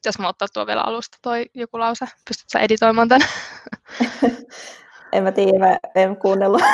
[0.00, 2.06] Pitäisi ottaa tuo vielä alusta toi joku lause.
[2.28, 3.28] Pystytkö editoimaan tämän?
[5.12, 6.62] en mä tiedä, mä en kuunnellut.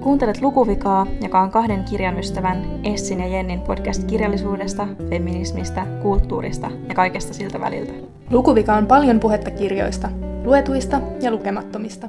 [0.00, 6.94] Kuuntelet Lukuvikaa, joka on kahden kirjan ystävän Essin ja Jennin podcast kirjallisuudesta, feminismistä, kulttuurista ja
[6.94, 7.92] kaikesta siltä väliltä.
[8.30, 10.08] Lukuvika on paljon puhetta kirjoista,
[10.44, 12.08] luetuista ja lukemattomista.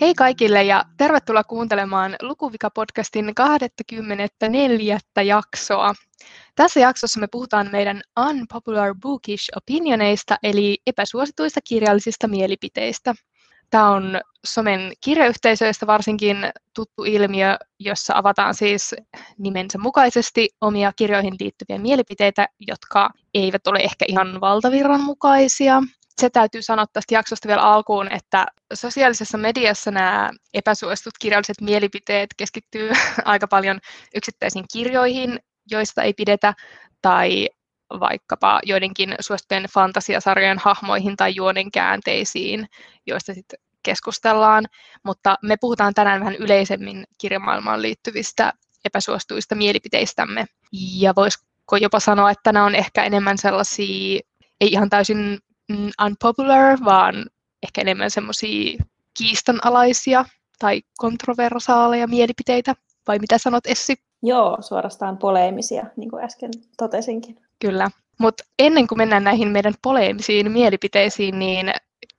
[0.00, 4.98] Hei kaikille ja tervetuloa kuuntelemaan Lukuvika-podcastin 24.
[5.24, 5.94] jaksoa.
[6.54, 13.14] Tässä jaksossa me puhutaan meidän unpopular bookish opinioneista, eli epäsuosituista kirjallisista mielipiteistä.
[13.70, 16.36] Tämä on somen kirjayhteisöistä varsinkin
[16.74, 18.94] tuttu ilmiö, jossa avataan siis
[19.38, 25.82] nimensä mukaisesti omia kirjoihin liittyviä mielipiteitä, jotka eivät ole ehkä ihan valtavirran mukaisia.
[26.18, 32.90] Se täytyy sanoa tästä jaksosta vielä alkuun, että sosiaalisessa mediassa nämä epäsuositut kirjalliset mielipiteet keskittyy
[33.24, 33.80] aika paljon
[34.14, 36.54] yksittäisiin kirjoihin, joista ei pidetä,
[37.02, 37.48] tai
[37.90, 42.66] vaikkapa joidenkin suosittujen fantasiasarjojen hahmoihin tai juonen käänteisiin,
[43.06, 44.64] joista sitten keskustellaan,
[45.04, 48.52] mutta me puhutaan tänään vähän yleisemmin kirjamaailmaan liittyvistä
[48.84, 50.46] epäsuosituista mielipiteistämme.
[50.72, 54.20] Ja voisiko jopa sanoa, että nämä on ehkä enemmän sellaisia,
[54.60, 57.14] ei ihan täysin mm, unpopular, vaan
[57.62, 58.84] ehkä enemmän semmoisia
[59.18, 60.24] kiistanalaisia
[60.58, 62.74] tai kontroversaaleja mielipiteitä.
[63.08, 63.96] Vai mitä sanot Essi?
[64.22, 67.36] Joo, suorastaan poleemisia, niin kuin äsken totesinkin.
[67.60, 67.90] Kyllä.
[68.18, 71.70] Mutta ennen kuin mennään näihin meidän poleemisiin mielipiteisiin, niin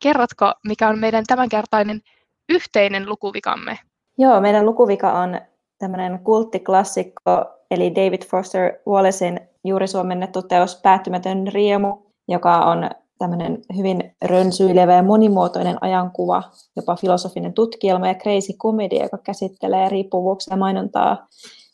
[0.04, 2.02] kerrotko, mikä on meidän tämänkertainen
[2.50, 3.80] yhteinen lukuvikamme?
[4.18, 5.42] Joo, meidän lukuvika on
[5.78, 12.90] tämmöinen kulttiklassikko, eli David Foster Wallacein juuri suomennettu teos Päättymätön riemu, joka on
[13.20, 16.44] tämmöinen hyvin rönsyilevä ja monimuotoinen ajankuva,
[16.76, 21.28] jopa filosofinen tutkielma ja crazy comedy, joka käsittelee riippuvuuksia mainontaa,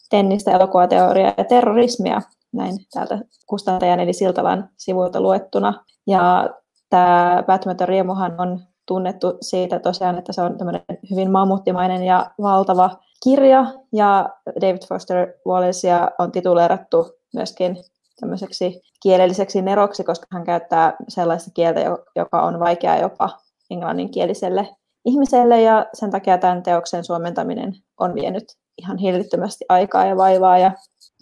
[0.10, 2.22] tennistä, elokuvateoriaa ja terrorismia,
[2.54, 5.84] näin täältä kustantajan eli Siltalan sivuilta luettuna.
[6.08, 6.50] Ja
[6.90, 10.82] tämä Päättymätön riemuhan on tunnettu siitä tosiaan, että se on tämmöinen
[11.12, 12.90] hyvin mammuttimainen ja valtava
[13.24, 14.30] kirja, ja
[14.62, 17.78] David Foster Wallacea on tituleerattu myöskin
[18.20, 21.80] tämmöiseksi kielelliseksi neroksi, koska hän käyttää sellaista kieltä,
[22.16, 23.30] joka on vaikeaa jopa
[23.70, 28.44] englanninkieliselle ihmiselle, ja sen takia tämän teoksen suomentaminen on vienyt
[28.78, 30.72] ihan hillittömästi aikaa ja vaivaa, ja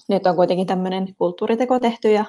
[0.09, 2.25] nyt on kuitenkin tämmöinen kulttuuriteko tehty, ja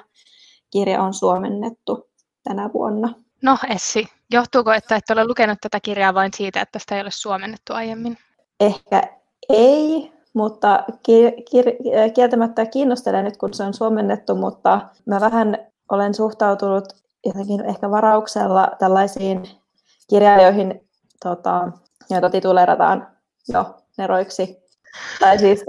[0.71, 2.09] kirja on suomennettu
[2.43, 3.13] tänä vuonna.
[3.41, 7.11] No Essi, johtuuko, että et ole lukenut tätä kirjaa vain siitä, että sitä ei ole
[7.11, 8.17] suomennettu aiemmin?
[8.59, 9.01] Ehkä
[9.49, 11.79] ei, mutta ki- ki-
[12.13, 15.57] kieltämättä kiinnostelee nyt, kun se on suomennettu, mutta mä vähän
[15.91, 16.83] olen suhtautunut
[17.25, 19.49] jotenkin ehkä varauksella tällaisiin
[20.09, 20.89] kirjailijoihin,
[21.23, 21.71] tota,
[22.09, 23.07] joita tituleerataan
[23.53, 24.63] jo neroiksi.
[25.19, 25.65] Tai siis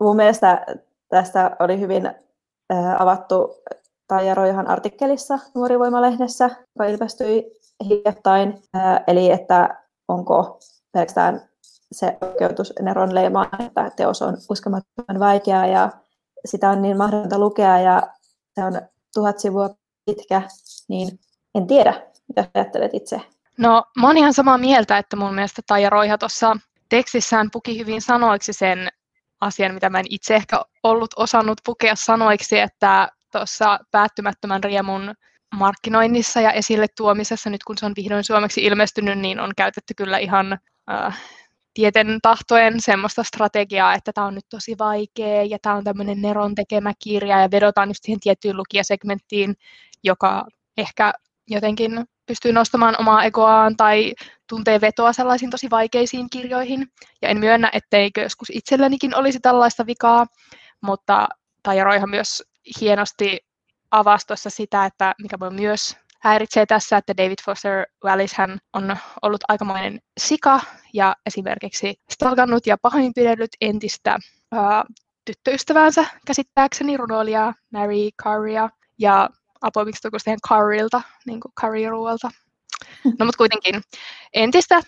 [0.00, 0.66] mun mielestä
[1.08, 3.54] tästä oli hyvin äh, avattu
[4.08, 7.52] Taija Roihan artikkelissa Nuorivoimalehdessä, joka ilmestyi
[7.84, 8.62] hiljattain,
[9.06, 10.58] eli että onko
[10.92, 11.48] pelkästään
[11.92, 15.90] se oikeutus Neron leimaan, että teos on uskomattoman vaikea ja
[16.44, 18.02] sitä on niin mahdotonta lukea ja
[18.54, 18.80] se on
[19.14, 19.70] tuhat sivua
[20.06, 20.42] pitkä,
[20.88, 21.18] niin
[21.54, 23.20] en tiedä, mitä ajattelet itse.
[23.58, 26.56] No, mä oon ihan samaa mieltä, että mun mielestä Taija Roiha tuossa
[26.88, 28.88] tekstissään puki hyvin sanoiksi sen
[29.40, 35.14] asian, mitä mä en itse ehkä ollut osannut pukea sanoiksi, että tuossa päättymättömän riemun
[35.54, 40.18] markkinoinnissa ja esille tuomisessa, nyt kun se on vihdoin suomeksi ilmestynyt, niin on käytetty kyllä
[40.18, 40.58] ihan
[40.90, 41.18] äh,
[41.76, 46.54] tieten tahtoen semmoista strategiaa, että tämä on nyt tosi vaikea ja tämä on tämmöinen Neron
[46.54, 49.54] tekemä kirja ja vedotaan just siihen tiettyyn lukijasegmenttiin,
[50.04, 51.12] joka ehkä
[51.48, 54.14] jotenkin pystyy nostamaan omaa egoaan tai
[54.48, 56.86] tuntee vetoa sellaisiin tosi vaikeisiin kirjoihin.
[57.22, 60.26] Ja en myönnä, etteikö joskus itsellenikin olisi tällaista vikaa,
[60.80, 61.28] mutta
[61.62, 62.42] Taija Roihan myös
[62.80, 63.38] hienosti
[63.90, 68.96] avasi tuossa sitä, että mikä voi myös häiritsee tässä, että David Foster Wallace hän on
[69.22, 70.60] ollut aikamoinen sika
[70.92, 74.18] ja esimerkiksi stalkannut ja pahoinpidellyt entistä
[74.52, 74.84] ää,
[75.24, 79.30] tyttöystäväänsä käsittääkseni runoilijaa Mary Carria ja
[79.60, 82.30] apoi miksi siihen Carrilta, niin kuin curry-ruoalta.
[83.04, 83.82] No mutta kuitenkin
[84.34, 84.80] entistä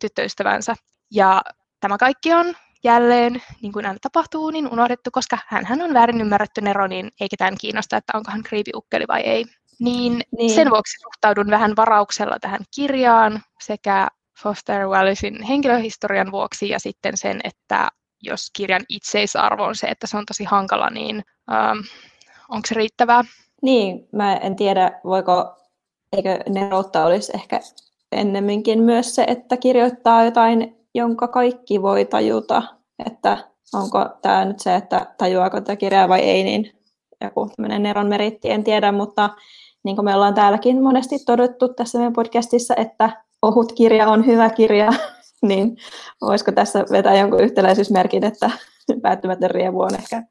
[0.00, 0.74] tyttöystävänsä.
[1.10, 1.42] Ja
[1.80, 2.54] tämä kaikki on
[2.84, 7.28] jälleen, niin kuin aina tapahtuu, niin unohdettu, koska hän on väärin ymmärretty Nero, niin ei
[7.28, 9.44] ketään kiinnosta, että onko hän kriipiukkeli vai ei.
[9.78, 14.08] Niin, niin sen vuoksi suhtaudun vähän varauksella tähän kirjaan sekä
[14.42, 17.88] Foster Wallacein henkilöhistorian vuoksi ja sitten sen, että
[18.22, 21.22] jos kirjan itseisarvo on se, että se on tosi hankala, niin
[21.52, 21.78] ähm,
[22.48, 23.24] onko se riittävää?
[23.62, 25.56] Niin, mä en tiedä, voiko,
[26.16, 27.60] eikö neroutta olisi ehkä
[28.12, 32.62] ennemminkin myös se, että kirjoittaa jotain, jonka kaikki voi tajuta,
[33.06, 33.38] että
[33.74, 36.72] onko tämä nyt se, että tajuaako tätä kirjaa vai ei, niin
[37.20, 39.30] joku Neron meritti, en tiedä, mutta
[39.84, 44.50] niin kuin me ollaan täälläkin monesti todettu tässä meidän podcastissa, että ohut kirja on hyvä
[44.50, 44.88] kirja,
[45.48, 45.76] niin
[46.20, 48.50] voisiko tässä vetää jonkun yhtäläisyysmerkin, että
[49.02, 50.22] päättymätön rievu on ehkä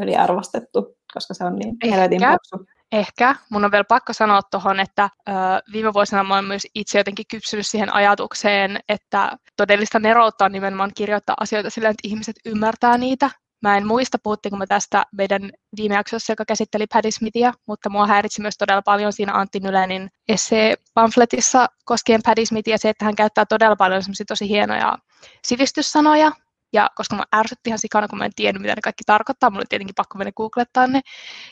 [0.00, 2.66] yliarvostettu, koska se on niin helvetin paksu.
[2.92, 3.36] Ehkä.
[3.50, 5.32] Mun on vielä pakko sanoa tuohon, että ö,
[5.72, 10.90] viime vuosina mä oon myös itse jotenkin kypsynyt siihen ajatukseen, että todellista neroutta on nimenomaan
[10.96, 13.30] kirjoittaa asioita sillä, että ihmiset ymmärtää niitä.
[13.62, 18.06] Mä en muista, puhuttiinko me tästä meidän viime jaksossa, joka käsitteli Paddy Smithia, mutta mua
[18.06, 23.44] häiritsi myös todella paljon siinä Antti Nylenin essee-pamfletissa koskien Paddy Smithia se, että hän käyttää
[23.46, 24.98] todella paljon tosi hienoja
[25.44, 26.32] sivistyssanoja,
[26.72, 29.60] ja koska mä ärsytti ihan sikana, kun mä en tiennyt, mitä ne kaikki tarkoittaa, mulla
[29.60, 31.00] oli tietenkin pakko mennä googlettaa ne.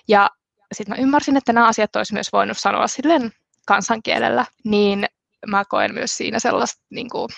[0.08, 0.30] Ja
[0.74, 3.32] sitten mä ymmärsin, että nämä asiat olisi myös voinut sanoa silleen
[3.66, 5.06] kansankielellä, niin
[5.46, 7.28] mä koen myös siinä sellaista niin kuin,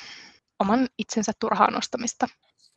[0.60, 2.28] oman itsensä turhaan nostamista.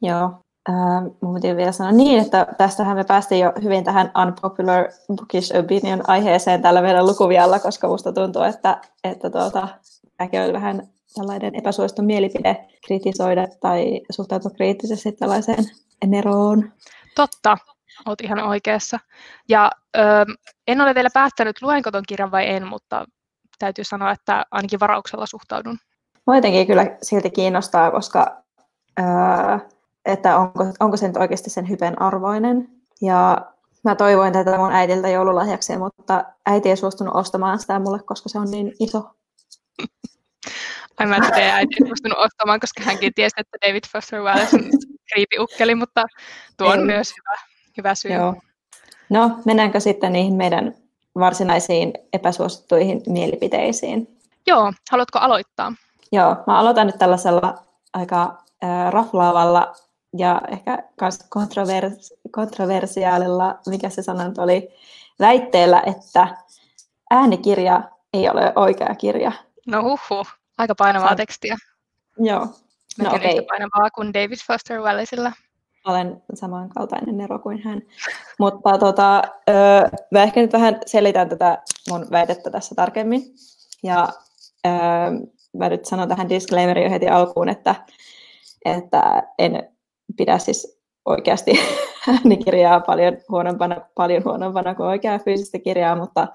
[0.01, 0.25] Joo,
[0.69, 4.85] äh, mun piti vielä sanoa niin, että tästähän me päästiin jo hyvin tähän unpopular
[5.15, 9.67] bookish opinion aiheeseen tällä meidän lukuvialla, koska musta tuntuu, että, että tuota,
[10.17, 15.65] tämäkin on vähän tällainen epäsuosittu mielipide kritisoida tai suhtautua kriittisesti tällaiseen
[16.05, 16.71] neroon.
[17.15, 17.57] Totta,
[18.05, 18.99] olet ihan oikeassa.
[19.49, 19.99] Ja ö,
[20.67, 23.05] en ole vielä päättänyt, luenko ton kirjan vai en, mutta
[23.59, 25.77] täytyy sanoa, että ainakin varauksella suhtaudun.
[26.27, 28.43] Mua jotenkin kyllä silti kiinnostaa, koska
[28.99, 29.03] ö,
[30.05, 32.69] että onko, onko se nyt oikeasti sen hypen arvoinen.
[33.01, 33.45] Ja
[33.83, 38.39] mä toivoin tätä mun äitiltä joululahjaksi, mutta äiti ei suostunut ostamaan sitä mulle, koska se
[38.39, 39.09] on niin iso.
[40.99, 44.63] Ai mä että äiti ei suostunut ostamaan, koska hänkin tiesi, että David Foster Wallace on
[45.13, 46.05] kriipiukkeli, mutta
[46.57, 46.85] tuo on ei.
[46.85, 48.11] myös hyvä, hyvä syy.
[48.11, 48.35] Joo.
[49.09, 50.73] No, mennäänkö sitten niihin meidän
[51.15, 54.19] varsinaisiin epäsuosittuihin mielipiteisiin?
[54.47, 55.73] Joo, haluatko aloittaa?
[56.11, 59.75] Joo, mä aloitan nyt tällaisella aika äh, raflaavalla
[60.17, 64.69] ja ehkä myös kontrovers- kontroversiaalilla, mikä se sana nyt oli,
[65.19, 66.37] väitteellä, että
[67.11, 67.83] äänikirja
[68.13, 69.31] ei ole oikea kirja.
[69.67, 70.25] No huhu,
[70.57, 71.57] aika painavaa Sa- tekstiä.
[72.17, 72.47] Joo.
[72.99, 73.29] No, okay.
[73.29, 75.31] yhtä painavaa kuin David Foster Wallaceilla.
[75.87, 77.81] Olen samankaltainen nero kuin hän.
[78.39, 79.21] Mutta tota,
[80.11, 81.57] mä ehkä nyt vähän selitän tätä
[81.89, 83.21] mun väitettä tässä tarkemmin.
[83.83, 84.07] Ja
[84.67, 84.73] öö,
[85.57, 87.75] mä nyt sanon tähän disclaimerin heti alkuun, että,
[88.65, 89.69] että en
[90.17, 91.51] pidä siis oikeasti
[92.07, 96.27] äänikirjaa paljon huonompana, paljon huonompana kuin oikeaa fyysistä kirjaa, mutta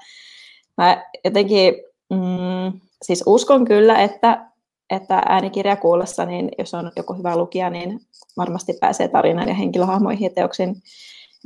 [0.77, 1.75] mä jotenkin
[2.11, 4.47] mm, siis uskon kyllä, että,
[4.91, 8.01] että äänikirja kuullessa, niin jos on joku hyvä lukija, niin
[8.37, 10.75] varmasti pääsee tarinan ja henkilöhahmoihin ja teoksen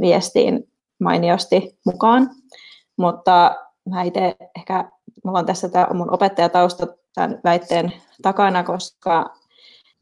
[0.01, 0.69] viestiin
[1.01, 2.31] mainiosti mukaan.
[2.97, 3.57] Mutta
[3.91, 4.91] mä itse ehkä,
[5.25, 7.93] mulla on tässä tämä mun opettajatausta tämän väitteen
[8.23, 9.35] takana, koska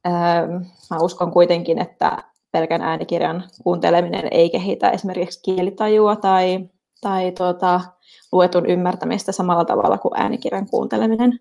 [0.05, 0.47] ää,
[0.91, 6.69] mä uskon kuitenkin, että pelkän äänikirjan kuunteleminen ei kehitä esimerkiksi kielitajua tai,
[7.01, 7.81] tai tuota,
[8.33, 11.39] luetun ymmärtämistä samalla tavalla kuin äänikirjan kuunteleminen.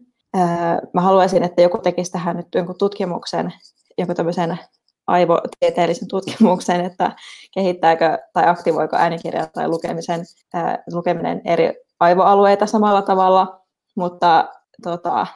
[0.94, 3.54] Mä haluaisin, että joku tekisi tähän nyt jonkun tutkimuksen,
[3.98, 4.60] jonkun tämmöisen
[5.08, 7.12] aivotieteellisen tutkimuksen, että
[7.54, 10.22] kehittääkö tai aktivoiko äänikirja tai lukemisen,
[10.54, 13.62] ää, lukeminen eri aivoalueita samalla tavalla,
[13.96, 14.50] mutta
[14.84, 15.28] tota,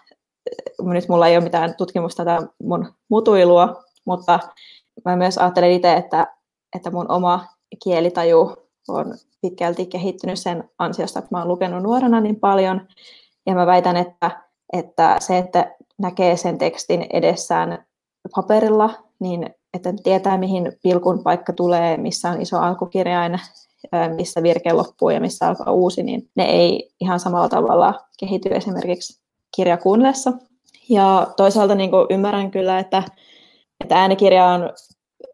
[0.82, 4.40] nyt mulla ei ole mitään tutkimusta tätä mun mutuilua, mutta
[5.06, 6.28] mä myös ajattelen itse, että,
[6.76, 7.46] että mun oma
[7.84, 8.56] kielitaju
[8.88, 12.88] on pitkälti kehittynyt sen ansiosta, että mä oon lukenut nuorena niin paljon,
[13.46, 14.43] ja mä väitän, että,
[14.74, 17.86] että se, että näkee sen tekstin edessään
[18.36, 18.90] paperilla,
[19.20, 23.40] niin että tietää, mihin pilkun paikka tulee, missä on iso alkukirjain,
[24.16, 29.22] missä virke loppuu ja missä alkaa uusi, niin ne ei ihan samalla tavalla kehity esimerkiksi
[29.56, 30.34] kirjakuunnellessa.
[30.90, 33.04] Ja toisaalta niin ymmärrän kyllä, että,
[33.82, 34.70] että äänikirja on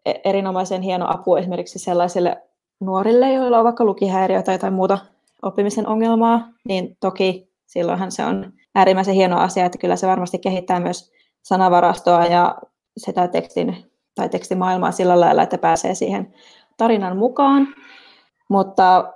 [0.06, 2.42] e-, erinomaisen hieno apu esimerkiksi sellaisille
[2.80, 4.98] nuorille, joilla on vaikka lukihäiriö tai jotain muuta
[5.42, 10.80] oppimisen ongelmaa, niin toki silloinhan se on äärimmäisen hieno asia, että kyllä se varmasti kehittää
[10.80, 11.12] myös
[11.42, 12.58] sanavarastoa ja
[12.96, 16.34] sitä tekstin tai tekstimaailmaa sillä lailla, että pääsee siihen
[16.76, 17.74] tarinan mukaan.
[18.48, 19.12] Mutta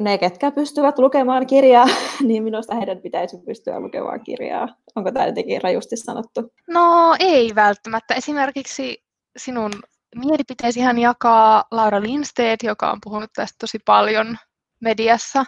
[0.00, 1.86] ne, ketkä pystyvät lukemaan kirjaa,
[2.28, 4.68] niin minusta heidän pitäisi pystyä lukemaan kirjaa.
[4.96, 6.52] Onko tämä jotenkin rajusti sanottu?
[6.68, 8.14] No ei välttämättä.
[8.14, 9.04] Esimerkiksi
[9.36, 9.70] sinun
[10.14, 14.38] mielipiteisihän jakaa Laura Lindstedt, joka on puhunut tästä tosi paljon
[14.80, 15.44] mediassa.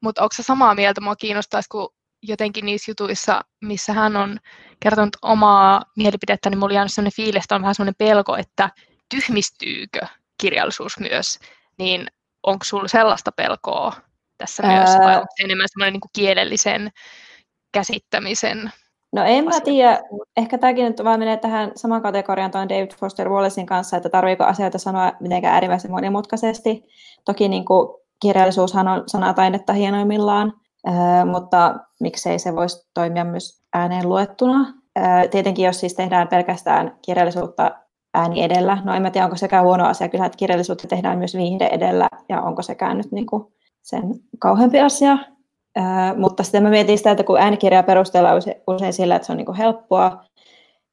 [0.00, 1.00] Mutta onko se samaa mieltä?
[1.00, 1.88] Mua kiinnostaisi, kun
[2.22, 4.38] jotenkin niissä jutuissa, missä hän on
[4.80, 8.70] kertonut omaa mielipidettä, niin mulla on jäänyt sellainen fiilis, että on vähän sellainen pelko, että
[9.14, 10.00] tyhmistyykö
[10.40, 11.38] kirjallisuus myös.
[11.78, 12.06] Niin
[12.42, 13.92] onko sinulla sellaista pelkoa
[14.38, 14.76] tässä Ää...
[14.76, 16.90] myös, vai onko se enemmän semmoinen niin kielellisen
[17.72, 18.72] käsittämisen
[19.12, 20.00] No en mä tiedä,
[20.36, 24.44] ehkä tämäkin nyt vaan menee tähän saman kategoriaan tuon David Foster Wallacein kanssa, että tarviiko
[24.44, 26.84] asioita sanoa mitenkään äärimmäisen monimutkaisesti.
[27.24, 30.52] Toki niin kuin, kirjallisuushan on sanataidetta hienoimmillaan,
[31.30, 34.74] mutta miksei se voisi toimia myös ääneen luettuna.
[35.30, 37.70] Tietenkin jos siis tehdään pelkästään kirjallisuutta
[38.14, 41.36] ääni edellä, no en mä tiedä onko sekään huono asia, kyllä että kirjallisuutta tehdään myös
[41.36, 43.46] viihde edellä, ja onko sekään nyt niin kuin
[43.82, 44.02] sen
[44.38, 45.18] kauheampi asia,
[46.16, 49.54] mutta sitten mä mietin sitä, että kun äänikirjaa perustellaan usein, sillä, että se on niin
[49.54, 50.24] helppoa,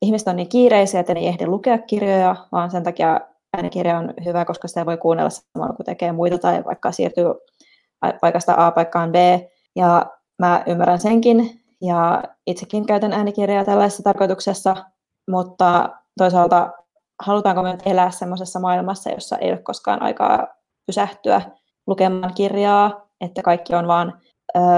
[0.01, 3.21] ihmiset on niin kiireisiä, että ne ei ehdi lukea kirjoja, vaan sen takia
[3.57, 7.25] äänikirja on hyvä, koska sitä voi kuunnella samalla, kun tekee muita tai vaikka siirtyy
[8.21, 9.15] paikasta A paikkaan B.
[9.75, 10.05] Ja
[10.39, 14.75] mä ymmärrän senkin, ja itsekin käytän äänikirjaa tällaisessa tarkoituksessa,
[15.31, 16.71] mutta toisaalta
[17.21, 20.47] halutaanko me elää semmoisessa maailmassa, jossa ei ole koskaan aikaa
[20.85, 21.41] pysähtyä
[21.87, 24.21] lukemaan kirjaa, että kaikki on vaan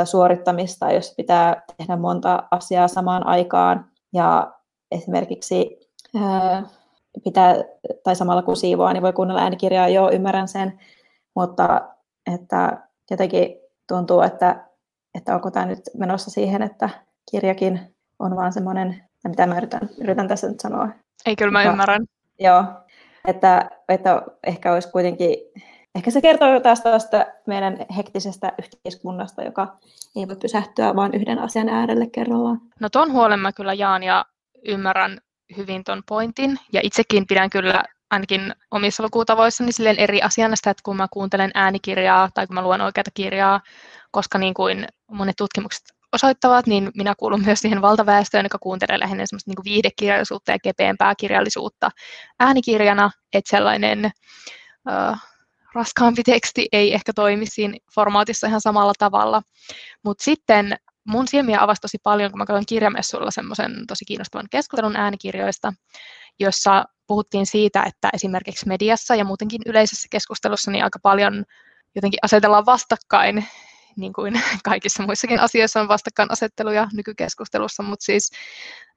[0.04, 4.52] suorittamista, jos pitää tehdä monta asiaa samaan aikaan ja
[4.92, 5.80] esimerkiksi
[7.24, 7.56] pitää,
[8.04, 10.80] tai samalla kun siivoaa, niin voi kuunnella äänikirjaa, joo, ymmärrän sen,
[11.36, 11.90] mutta
[12.36, 13.56] että jotenkin
[13.88, 14.66] tuntuu, että,
[15.16, 16.90] että onko tämä nyt menossa siihen, että
[17.32, 20.90] kirjakin on vaan semmoinen, mitä mä yritän, yritän tässä nyt sanoa.
[21.26, 22.06] Ei, kyllä mä ymmärrän.
[22.40, 22.64] Joo,
[23.28, 25.38] että, että ehkä olisi kuitenkin
[25.96, 29.78] ehkä se kertoo taas tästä meidän hektisestä yhteiskunnasta, joka
[30.16, 32.62] ei voi pysähtyä vain yhden asian äärelle kerrallaan.
[32.80, 34.26] No ton huolen mä kyllä jaan ja
[34.66, 35.18] ymmärrän
[35.58, 36.60] hyvin ton pointin.
[36.74, 41.52] Ja itsekin pidän kyllä ainakin omissa lukutavoissani silleen eri asiana sitä, että kun mä kuuntelen
[41.54, 43.62] äänikirjaa tai kun mä luen oikeata kirjaa,
[44.12, 49.26] koska niin kuin monet tutkimukset osoittavat, niin minä kuulun myös siihen valtaväestöön, joka kuuntelee lähinnä
[49.26, 51.90] semmoista niin viihdekirjallisuutta ja kepeämpää kirjallisuutta
[52.40, 54.12] äänikirjana, että sellainen
[54.90, 55.18] uh,
[55.74, 59.42] raskaampi teksti ei ehkä toimi siinä formaatissa ihan samalla tavalla.
[60.04, 60.78] Mutta sitten
[61.10, 65.74] mun silmiä avasi tosi paljon, kun mä katsoin kirjamessuilla semmoisen tosi kiinnostavan keskustelun äänikirjoista,
[66.40, 71.46] jossa puhuttiin siitä, että esimerkiksi mediassa ja muutenkin yleisessä keskustelussa niin aika paljon
[71.96, 73.46] jotenkin asetellaan vastakkain,
[73.98, 78.32] niin kuin kaikissa muissakin asioissa on vastakkainasetteluja nykykeskustelussa, mutta siis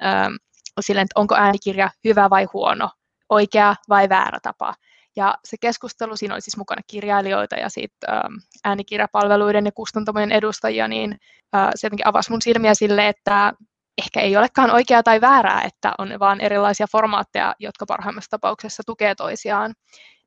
[0.05, 0.35] ähm,
[0.81, 2.91] silleen, että onko äänikirja hyvä vai huono,
[3.29, 4.75] oikea vai väärä tapa
[5.17, 10.89] ja se keskustelu, siinä oli siis mukana kirjailijoita ja sitten ähm, äänikirjapalveluiden ja kustantamojen edustajia,
[10.89, 11.19] niin
[11.57, 13.53] äh, se jotenkin avasi mun silmiä sille, että
[13.99, 19.15] ehkä ei olekaan oikeaa tai väärää, että on vaan erilaisia formaatteja, jotka parhaimmassa tapauksessa tukee
[19.15, 19.75] toisiaan,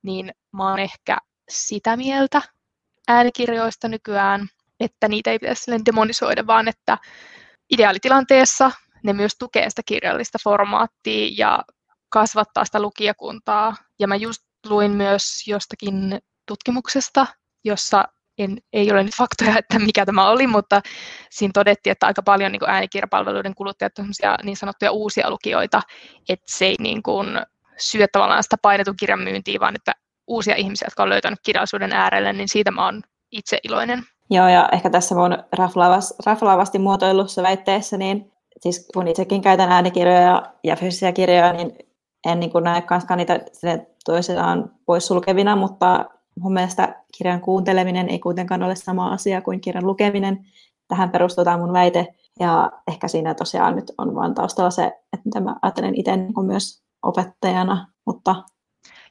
[0.02, 2.42] niin mä oon ehkä sitä mieltä
[3.08, 4.48] äänikirjoista nykyään,
[4.80, 6.98] että niitä ei pitäisi demonisoida, vaan että
[7.70, 8.70] ideaalitilanteessa
[9.04, 11.64] ne myös tukee sitä kirjallista formaattia ja
[12.08, 13.76] kasvattaa sitä lukijakuntaa.
[13.98, 17.26] Ja mä just luin myös jostakin tutkimuksesta,
[17.64, 18.04] jossa
[18.38, 20.80] en, ei ole nyt faktoja, että mikä tämä oli, mutta
[21.30, 24.06] siinä todettiin, että aika paljon niin äänikirjapalveluiden kuluttajat on
[24.42, 25.82] niin sanottuja uusia lukijoita,
[26.28, 27.28] että se ei niin kuin,
[27.78, 29.92] syö tavallaan sitä painetun kirjan myyntiä, vaan että
[30.26, 34.02] uusia ihmisiä, jotka on löytänyt kirjallisuuden äärelle, niin siitä mä oon itse iloinen.
[34.30, 35.38] Joo, ja ehkä tässä mun
[36.26, 41.72] raflaavasti muotoilussa väitteessä, niin siis kun itsekin käytän äänikirjoja ja fyysisiä kirjoja, niin
[42.26, 43.40] en niin näe kanskaan niitä
[44.04, 46.04] toisenaan poissulkevina, mutta
[46.40, 50.46] mun mielestä kirjan kuunteleminen ei kuitenkaan ole sama asia kuin kirjan lukeminen.
[50.88, 52.06] Tähän perustuu tämä mun väite,
[52.40, 56.46] ja ehkä siinä tosiaan nyt on vain taustalla se, että mitä mä ajattelen itse niin
[56.46, 58.34] myös opettajana, mutta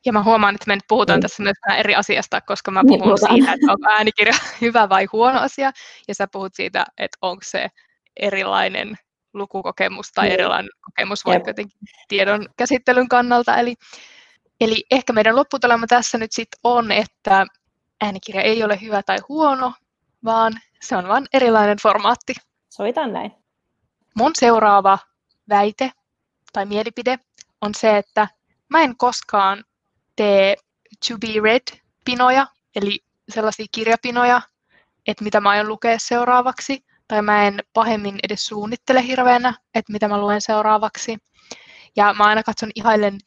[0.06, 1.22] ja mä huomaan, että me nyt puhutaan mm.
[1.22, 5.08] tässä myös eri asiasta, koska mä niin, puhun niin, siitä, että onko äänikirja hyvä vai
[5.14, 5.72] huono asia,
[6.08, 7.68] ja sä puhut siitä, että onko se
[8.18, 8.96] erilainen
[9.36, 13.58] lukukokemus tai erilainen kokemus vaikka jotenkin tiedon käsittelyn kannalta.
[13.58, 13.76] Eli,
[14.62, 17.46] eli ehkä meidän lopputulema tässä nyt sitten on, että
[18.02, 19.74] äänikirja ei ole hyvä tai huono,
[20.26, 22.34] vaan se on vain erilainen formaatti.
[22.70, 23.32] Soitan näin.
[24.16, 25.00] Mun seuraava
[25.50, 25.92] väite
[26.54, 27.20] tai mielipide
[27.62, 28.28] on se, että
[28.70, 29.64] mä en koskaan
[30.16, 30.56] tee
[31.08, 33.00] to be read pinoja, eli
[33.30, 34.42] sellaisia kirjapinoja,
[35.08, 40.08] että mitä mä aion lukea seuraavaksi, tai mä en pahemmin edes suunnittele hirveänä, että mitä
[40.08, 41.18] mä luen seuraavaksi.
[41.96, 43.18] Ja mä aina katson ihailen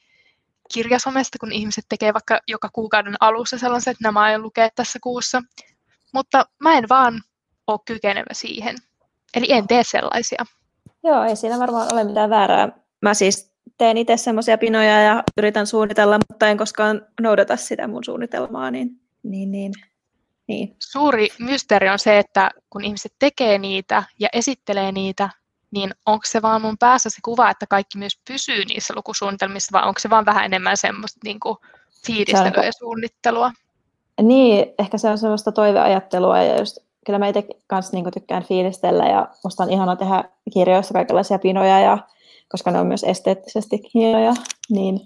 [0.74, 5.42] kirjasomesta, kun ihmiset tekee vaikka joka kuukauden alussa sellaiset, että nämä aion lukea tässä kuussa.
[6.14, 7.22] Mutta mä en vaan
[7.66, 8.76] ole kykenevä siihen.
[9.34, 10.44] Eli en tee sellaisia.
[11.04, 12.68] Joo, ei siinä varmaan ole mitään väärää.
[13.02, 18.04] Mä siis teen itse semmoisia pinoja ja yritän suunnitella, mutta en koskaan noudata sitä mun
[18.04, 19.72] suunnitelmaa, niin, niin, niin
[20.48, 20.76] niin.
[20.78, 25.30] Suuri mysteeri on se, että kun ihmiset tekee niitä ja esittelee niitä,
[25.70, 29.88] niin onko se vaan mun päässä se kuva, että kaikki myös pysyy niissä lukusuunnitelmissa, vai
[29.88, 31.56] onko se vaan vähän enemmän semmoista niin kuin
[32.06, 33.52] fiilistelyä ja suunnittelua?
[34.22, 39.06] Niin, ehkä se on semmoista toiveajattelua ja just kyllä mä itse kanssa niin tykkään fiilistellä
[39.06, 41.98] ja musta on ihanaa tehdä kirjoissa kaikenlaisia pinoja, ja,
[42.48, 44.34] koska ne on myös esteettisesti hienoja,
[44.70, 45.00] niin,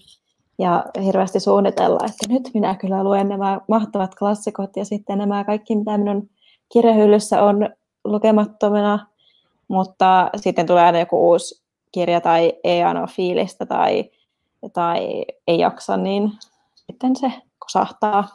[0.62, 5.76] ja hirveästi suunnitella, että nyt minä kyllä luen nämä mahtavat klassikot ja sitten nämä kaikki,
[5.76, 6.30] mitä minun
[6.72, 7.68] kirjahyllyssä on
[8.04, 9.06] lukemattomina,
[9.68, 14.10] mutta sitten tulee aina joku uusi kirja tai ei aina fiilistä tai,
[14.72, 16.32] tai ei jaksa, niin
[16.74, 18.28] sitten se kosahtaa.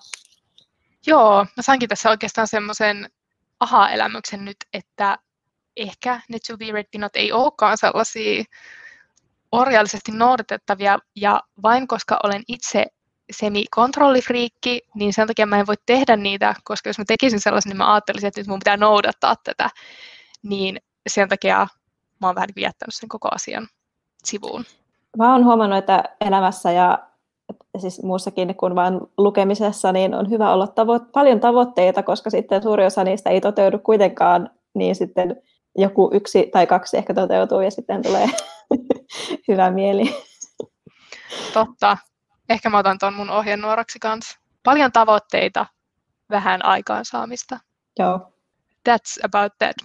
[1.07, 3.09] Joo, mä sainkin tässä oikeastaan semmoisen
[3.59, 5.17] aha-elämyksen nyt, että
[5.77, 6.65] ehkä ne to be
[7.13, 8.43] ei olekaan sellaisia
[9.57, 12.85] orjallisesti noudatettavia, ja vain koska olen itse
[13.31, 17.77] semi-kontrollifriikki, niin sen takia mä en voi tehdä niitä, koska jos mä tekisin sellaisen, niin
[17.77, 19.69] mä ajattelisin, että nyt mun pitää noudattaa tätä,
[20.43, 20.77] niin
[21.09, 21.67] sen takia
[22.21, 23.67] mä oon vähän niin jättänyt sen koko asian
[24.23, 24.65] sivuun.
[25.17, 26.99] Mä oon huomannut, että elämässä ja
[27.77, 32.85] siis muussakin kuin vain lukemisessa, niin on hyvä olla tavo- paljon tavoitteita, koska sitten suuri
[32.85, 35.41] osa niistä ei toteudu kuitenkaan, niin sitten
[35.77, 38.27] joku yksi tai kaksi ehkä toteutuu ja sitten tulee
[39.47, 40.25] hyvä mieli.
[41.53, 41.97] Totta.
[42.49, 44.39] Ehkä mä otan tuon mun ohjenuoraksi kanssa.
[44.63, 45.65] Paljon tavoitteita,
[46.29, 47.59] vähän aikaansaamista.
[47.99, 48.33] Joo.
[48.89, 49.75] That's about that.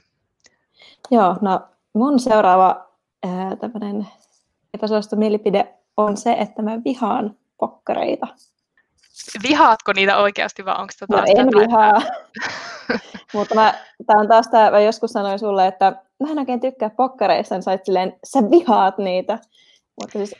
[1.10, 1.60] Joo, no
[1.94, 2.88] mun seuraava
[3.22, 4.06] ää, tämmöinen
[4.74, 8.26] epäsuosittu mielipide on se, että mä vihaan pokkareita.
[9.42, 12.02] Vihaatko niitä oikeasti vai onko tota no, en vihaa.
[13.34, 13.74] Mutta mä,
[14.06, 17.62] tää on taas tää, mä joskus sanoin sulle, että mä en oikein tykkää pokkareista, niin
[17.62, 19.38] sait silleen, sä vihaat niitä.
[20.00, 20.34] Mutta siis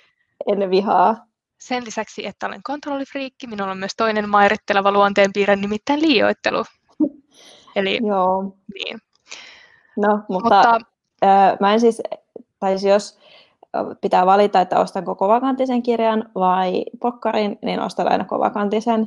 [0.47, 1.27] en vihaa.
[1.61, 6.65] Sen lisäksi, että olen kontrollifriikki, minulla on myös toinen mairitteleva luonteenpiirre, nimittäin liioittelu.
[7.77, 8.57] Eli, Joo.
[8.75, 8.99] Niin.
[9.97, 10.81] No, mutta, mutta
[11.25, 12.03] äh, mä en siis,
[12.59, 13.19] tai siis jos
[14.01, 19.07] pitää valita, että ostanko kovakantisen kirjan vai pokkarin, niin ostan aina kovakantisen,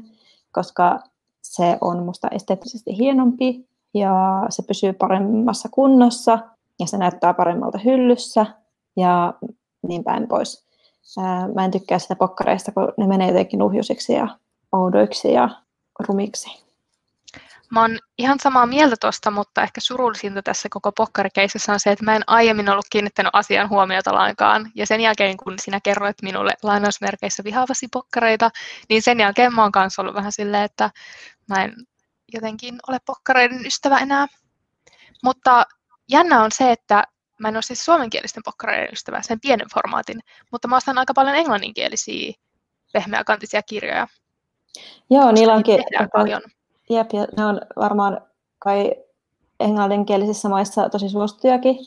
[0.51, 0.99] koska
[1.41, 6.39] se on musta esteettisesti hienompi ja se pysyy paremmassa kunnossa
[6.79, 8.45] ja se näyttää paremmalta hyllyssä
[8.97, 9.33] ja
[9.87, 10.65] niin päin pois.
[11.55, 14.27] Mä en tykkää sitä pokkareista, kun ne menee jotenkin uhjusiksi ja
[14.71, 15.49] oudoiksi ja
[15.99, 16.65] rumiksi.
[17.71, 22.05] Mä oon ihan samaa mieltä tuosta, mutta ehkä surullisinta tässä koko pokkarikeisessä on se, että
[22.05, 24.71] mä en aiemmin ollut kiinnittänyt asian huomiota lainkaan.
[24.75, 28.49] Ja sen jälkeen, kun sinä kerroit minulle lainausmerkeissä vihaavasi pokkareita,
[28.89, 30.89] niin sen jälkeen mä oon kanssa ollut vähän silleen, että
[31.49, 31.73] mä en
[32.33, 34.27] jotenkin ole pokkareiden ystävä enää.
[35.23, 35.65] Mutta
[36.09, 37.03] jännä on se, että
[37.39, 40.19] mä en ole siis suomenkielisten pokkareiden ystävä, sen pienen formaatin,
[40.51, 42.33] mutta mä ostan aika paljon englanninkielisiä
[42.93, 44.07] pehmeäkantisia kirjoja.
[45.09, 46.41] Joo, niillä onkin paljon.
[46.89, 48.21] Jep, ja ne on varmaan
[48.59, 48.95] kai
[49.59, 51.77] englanninkielisissä maissa tosi suosittujakin,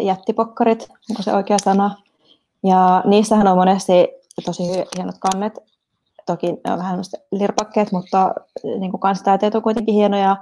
[0.00, 1.96] jättipokkarit, onko se oikea sana.
[2.64, 4.08] Ja niissähän on monesti
[4.44, 4.62] tosi
[4.96, 5.58] hienot kannet.
[6.26, 7.00] Toki ne on vähän
[7.32, 9.00] lirpakkeet, mutta niin kuin
[9.54, 10.36] on kuitenkin hienoja.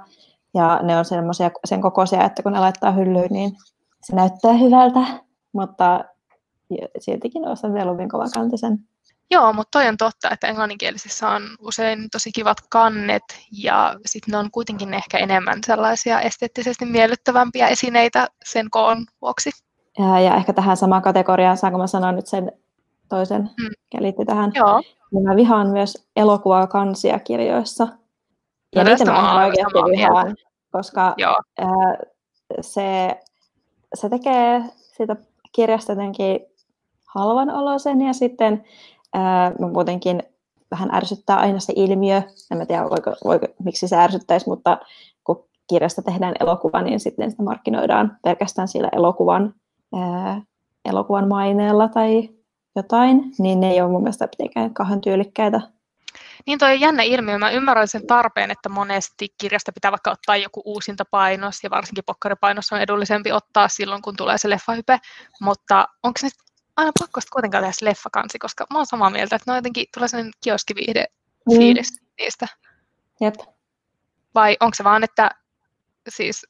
[0.53, 3.51] Ja ne on semmoisia sen kokoisia, että kun ne laittaa hyllyyn, niin
[4.03, 4.99] se näyttää hyvältä.
[5.53, 6.05] Mutta
[6.99, 8.79] siltikin ostan mieluummin kovakantisen.
[9.31, 14.37] Joo, mutta toi on totta, että englanninkielisissä on usein tosi kivat kannet ja sitten ne
[14.37, 19.49] on kuitenkin ehkä enemmän sellaisia esteettisesti miellyttävämpiä esineitä sen koon vuoksi.
[19.99, 22.51] Ja, ja ehkä tähän samaan kategoriaan, saanko mä sanoa nyt sen
[23.09, 24.01] toisen, mm.
[24.01, 24.51] liittyy tähän.
[24.55, 24.81] Joo.
[25.11, 27.87] Niin mä vihaan myös elokuvaa kansia kirjoissa.
[28.75, 30.35] Ja no, niitä mä oikeasti vihaan,
[30.71, 31.35] koska Joo.
[31.57, 31.97] Ää,
[32.61, 33.19] se,
[33.93, 35.15] se tekee siitä
[35.51, 36.39] kirjasta jotenkin
[37.15, 38.63] halvan olosen ja sitten
[39.13, 40.23] Ää, muutenkin
[40.71, 42.21] vähän ärsyttää aina se ilmiö.
[42.51, 44.77] En tiedä, voiko, voiko, miksi se ärsyttäisi, mutta
[45.23, 49.53] kun kirjasta tehdään elokuva, niin sitten sitä markkinoidaan pelkästään sillä elokuvan,
[49.95, 50.41] ää,
[50.85, 52.29] elokuvan maineella tai
[52.75, 55.61] jotain, niin ne ei ole mun mielestä mitenkään kauhean tyylikkäitä.
[56.47, 57.37] Niin toi on jännä ilmiö.
[57.37, 62.03] Mä ymmärrän sen tarpeen, että monesti kirjasta pitää vaikka ottaa joku uusinta painos, ja varsinkin
[62.03, 64.99] pokkaripainos on edullisempi ottaa silloin, kun tulee se leffahype,
[65.41, 66.29] mutta onko se
[66.77, 69.85] aina pakko sitten kuitenkaan tehdä se leffakansi, koska mä oon samaa mieltä, että no jotenkin
[69.93, 71.05] tulee sellainen kioskiviihde
[71.51, 71.57] mm.
[71.57, 72.47] fiilis niistä.
[73.21, 73.35] Jep.
[74.35, 75.29] Vai onko se vaan, että
[76.09, 76.45] siis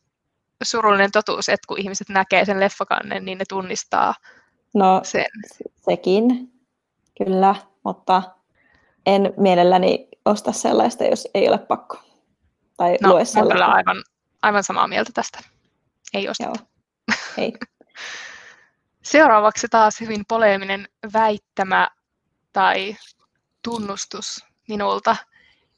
[0.63, 4.13] surullinen totuus, että kun ihmiset näkee sen leffakannen, niin ne tunnistaa
[4.73, 5.25] no, sen?
[5.75, 6.53] sekin,
[7.17, 8.23] kyllä, mutta
[9.05, 11.97] en mielelläni osta sellaista, jos ei ole pakko.
[12.77, 13.53] Tai no, lue sellaista.
[13.53, 14.03] Kyllä aivan,
[14.41, 15.39] aivan samaa mieltä tästä.
[16.13, 16.49] Ei osteta.
[16.49, 17.17] Joo.
[17.37, 17.53] Ei.
[19.03, 21.87] Seuraavaksi taas hyvin poleeminen väittämä
[22.53, 22.95] tai
[23.63, 25.15] tunnustus minulta.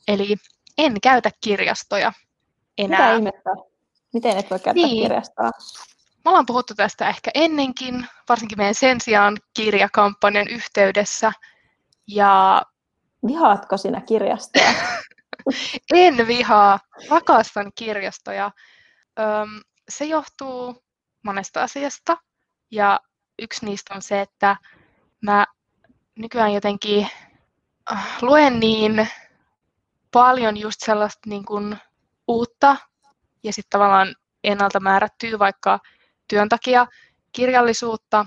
[0.07, 0.35] Eli
[0.77, 2.13] en käytä kirjastoja
[2.77, 2.99] enää.
[2.99, 3.49] Mitä ihmettä?
[4.13, 5.03] Miten et voi käyttää niin.
[5.03, 5.51] kirjastoa?
[6.25, 11.31] Me ollaan puhuttu tästä ehkä ennenkin, varsinkin meidän sen sijaan kirjakampanjan yhteydessä.
[12.07, 12.61] Ja...
[13.27, 14.63] Vihaatko sinä kirjastoa?
[15.93, 18.51] en vihaa, rakastan kirjastoja.
[19.19, 20.83] Öm, se johtuu
[21.23, 22.17] monesta asiasta
[22.71, 22.99] ja
[23.41, 24.57] yksi niistä on se, että
[25.21, 25.45] mä
[26.15, 27.07] nykyään jotenkin
[27.91, 29.07] äh, luen niin
[30.11, 31.77] paljon just sellaista niin kuin
[32.27, 32.77] uutta
[33.43, 35.79] ja sitten tavallaan ennalta määrättyä vaikka
[36.27, 36.87] työn takia
[37.31, 38.25] kirjallisuutta,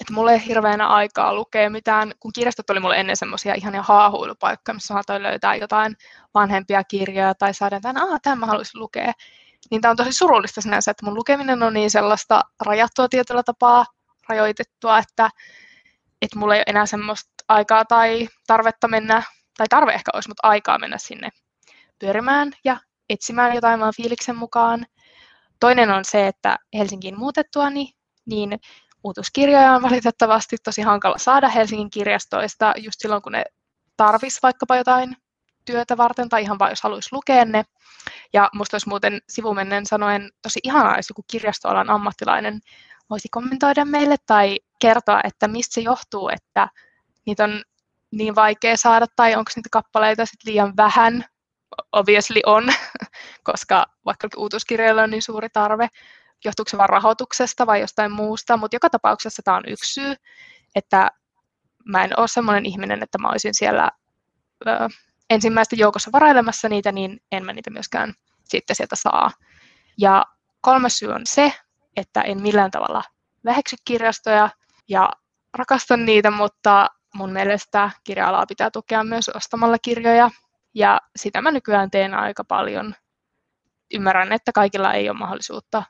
[0.00, 4.74] että mulla ei hirveänä aikaa lukea mitään, kun kirjastot oli mulle ennen semmoisia ihania haahuilupaikkoja,
[4.74, 5.96] missä saatoin löytää jotain
[6.34, 9.12] vanhempia kirjoja tai saada, että aah, tämän mä haluaisin lukea.
[9.70, 13.84] Niin tämä on tosi surullista sinänsä, että mun lukeminen on niin sellaista rajattua tietyllä tapaa,
[14.28, 15.30] rajoitettua, että,
[16.22, 19.22] että mulla ei ole enää semmoista aikaa tai tarvetta mennä,
[19.56, 21.28] tai tarve ehkä olisi, mutta aikaa mennä sinne
[21.98, 22.76] pyörimään ja
[23.10, 24.86] etsimään jotain vaan fiiliksen mukaan.
[25.60, 27.92] Toinen on se, että Helsinkiin muutettuani,
[28.26, 28.60] niin
[29.04, 33.44] uutuskirjoja on valitettavasti tosi hankala saada Helsingin kirjastoista just silloin, kun ne
[33.96, 35.16] tarvis vaikkapa jotain
[35.64, 37.64] työtä varten tai ihan vain jos haluaisi lukea ne.
[38.32, 42.60] Ja musta olisi muuten sivumennen sanoen tosi ihanaa, jos joku kirjastoalan ammattilainen
[43.10, 46.68] voisi kommentoida meille tai kertoa, että mistä se johtuu, että
[47.26, 47.62] niitä on
[48.10, 51.24] niin vaikea saada tai onko niitä kappaleita sit liian vähän.
[51.92, 52.64] Obviously on,
[53.50, 55.88] koska vaikka uutuskirjoilla on niin suuri tarve,
[56.44, 60.14] johtuuko se vain rahoituksesta vai jostain muusta, mutta joka tapauksessa tämä on yksi syy,
[60.74, 61.10] että
[61.84, 63.90] mä en ole sellainen ihminen, että mä olisin siellä
[64.66, 64.88] ö,
[65.30, 69.30] ensimmäisten joukossa varailemassa niitä, niin en mä niitä myöskään sitten sieltä saa.
[69.98, 70.24] Ja
[70.60, 71.52] kolmas syy on se,
[71.96, 73.02] että en millään tavalla
[73.44, 74.50] väheksy kirjastoja
[74.88, 75.10] ja
[75.54, 80.30] rakastan niitä, mutta mun mielestä kirja-alaa pitää tukea myös ostamalla kirjoja.
[80.74, 82.94] Ja sitä mä nykyään teen aika paljon.
[83.94, 85.82] Ymmärrän, että kaikilla ei ole mahdollisuutta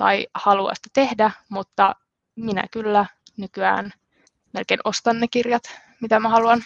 [0.00, 1.94] tai halua sitä tehdä, mutta
[2.36, 3.90] minä kyllä nykyään
[4.52, 5.62] melkein ostan ne kirjat,
[6.00, 6.62] mitä mä haluan.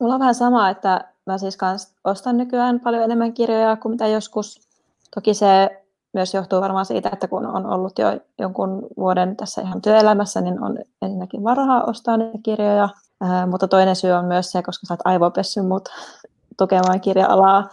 [0.00, 4.06] Mulla on vähän sama, että mä siis kans ostan nykyään paljon enemmän kirjoja kuin mitä
[4.06, 4.68] joskus.
[5.14, 8.06] Toki se myös johtuu varmaan siitä, että kun on ollut jo
[8.38, 12.88] jonkun vuoden tässä ihan työelämässä, niin on ensinnäkin varhaa ostaa niitä kirjoja.
[13.20, 15.88] Ää, mutta toinen syy on myös se, koska sä oot aivopessy mut
[16.58, 17.68] tukemaan kirja-alaa.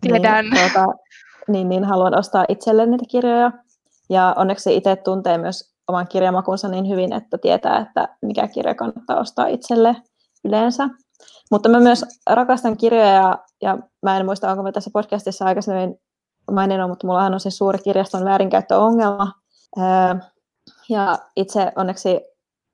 [0.00, 0.44] Tiedän.
[0.44, 0.98] Niin, tuota,
[1.48, 3.52] niin, niin haluan ostaa itselle niitä kirjoja.
[4.08, 9.20] Ja onneksi itse tuntee myös oman kirjamakunsa niin hyvin, että tietää, että mikä kirja kannattaa
[9.20, 9.96] ostaa itselle
[10.44, 10.88] yleensä.
[11.50, 16.00] Mutta mä myös rakastan kirjoja ja, ja mä en muista, onko mä tässä podcastissa aikaisemmin
[16.52, 19.32] maininnut, mutta mulla on se suuri kirjaston väärinkäyttöongelma.
[20.88, 22.20] Ja itse onneksi,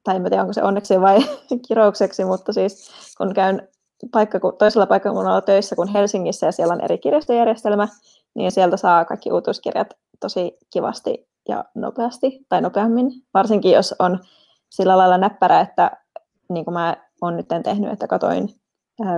[0.04, 1.18] tai en tiedä onko se onneksi vai
[1.68, 3.68] kiroukseksi, mutta siis kun käyn
[4.12, 7.88] paikka, toisella paikkakunnalla töissä kuin Helsingissä ja siellä on eri kirjastojärjestelmä,
[8.34, 9.88] niin sieltä saa kaikki uutuuskirjat
[10.20, 14.18] tosi kivasti ja nopeasti tai nopeammin, varsinkin jos on
[14.70, 15.90] sillä lailla näppärä, että
[16.48, 18.48] niin kuin mä olen nyt tehnyt, että katoin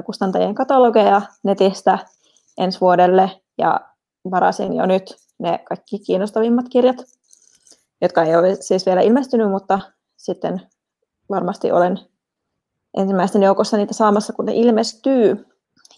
[0.06, 1.98] kustantajien katalogeja netistä
[2.58, 3.80] ensi vuodelle ja
[4.30, 6.96] varasin jo nyt ne kaikki kiinnostavimmat kirjat,
[8.00, 9.80] jotka ei ole siis vielä ilmestynyt, mutta
[10.16, 10.62] sitten
[11.30, 11.98] varmasti olen
[12.96, 15.46] ensimmäisten joukossa niitä saamassa, kun ne ilmestyy.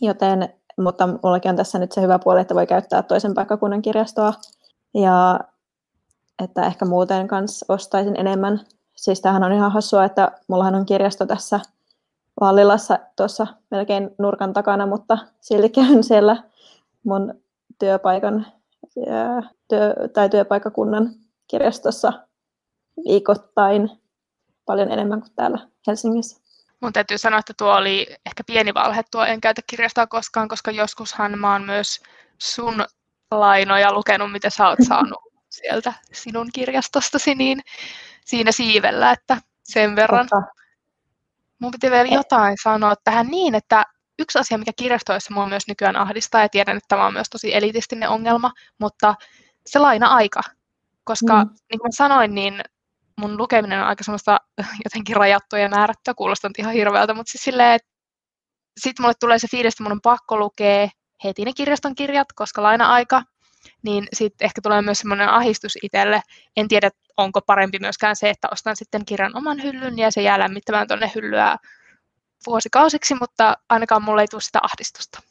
[0.00, 4.32] Joten, mutta mullakin on tässä nyt se hyvä puoli, että voi käyttää toisen paikkakunnan kirjastoa
[4.94, 5.40] ja
[6.42, 8.60] että ehkä muuten kanssa ostaisin enemmän.
[8.96, 11.60] Siis tämähän on ihan hassua, että mullahan on kirjasto tässä
[12.40, 16.42] Vallilassa tuossa melkein nurkan takana, mutta silti käyn siellä
[17.04, 17.42] mun
[17.78, 18.46] työpaikan
[19.68, 21.10] työ, tai työpaikakunnan
[21.48, 22.12] kirjastossa
[23.08, 23.90] viikoittain
[24.66, 26.40] paljon enemmän kuin täällä Helsingissä.
[26.80, 30.70] Mun täytyy sanoa, että tuo oli ehkä pieni valhe, tuo en käytä kirjastoa koskaan, koska
[30.70, 32.00] joskushan mä oon myös
[32.38, 32.84] sun
[33.40, 35.18] lainoja lukenut, mitä sä oot saanut
[35.50, 37.60] sieltä sinun kirjastostasi, niin
[38.24, 40.28] siinä siivellä, että sen verran.
[41.58, 43.84] Mun piti vielä jotain sanoa tähän niin, että
[44.18, 47.54] yksi asia, mikä kirjastoissa mua myös nykyään ahdistaa, ja tiedän, että tämä on myös tosi
[47.54, 49.14] elitistinen ongelma, mutta
[49.66, 50.40] se laina-aika.
[51.04, 51.50] Koska mm.
[51.70, 52.60] niin kuin sanoin, niin
[53.16, 54.38] mun lukeminen on aika semmoista
[54.84, 57.88] jotenkin rajattua ja määrättyä, kuulostaa ihan hirveältä, mutta siis silleen, että
[58.80, 60.88] sitten mulle tulee se fiilis, että mun on pakko lukea
[61.24, 63.22] heti ne kirjaston kirjat, koska laina-aika,
[63.82, 66.22] niin sitten ehkä tulee myös semmoinen ahistus itselle.
[66.56, 70.38] En tiedä, onko parempi myöskään se, että ostan sitten kirjan oman hyllyn ja se jää
[70.38, 71.56] lämmittämään tuonne hyllyä
[72.46, 75.22] vuosikausiksi, mutta ainakaan mulle ei tule sitä ahdistusta.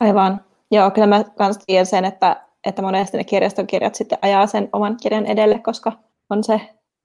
[0.00, 0.44] Aivan.
[0.70, 4.68] Joo, kyllä mä kans tiedän sen, että, että monesti ne kirjaston kirjat sitten ajaa sen
[4.72, 5.92] oman kirjan edelle, koska
[6.30, 6.60] on se